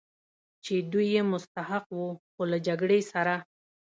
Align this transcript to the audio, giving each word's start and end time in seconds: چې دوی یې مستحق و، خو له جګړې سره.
چې 0.63 0.73
دوی 0.91 1.07
یې 1.15 1.21
مستحق 1.31 1.85
و، 1.95 2.03
خو 2.31 2.41
له 2.51 2.57
جګړې 2.67 2.99
سره. 3.11 3.35